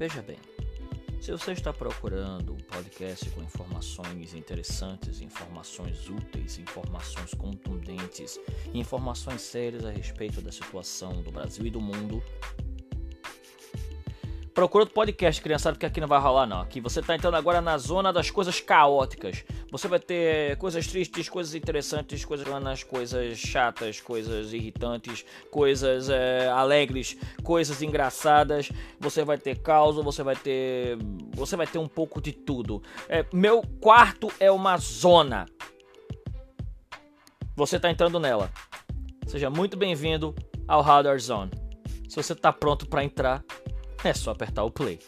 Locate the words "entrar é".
43.02-44.14